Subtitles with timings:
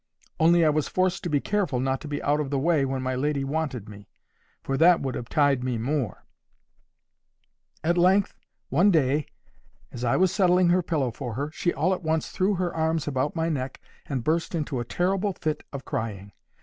[0.39, 3.03] Only I was forced to be careful not to be out of the way when
[3.03, 4.07] my lady wanted me,
[4.63, 6.25] for that would have tied me more.
[7.83, 8.33] At length
[8.69, 9.27] one day,
[9.91, 13.07] as I was settling her pillow for her, she all at once threw her arms
[13.07, 16.31] about my neck, and burst into a terrible fit of crying.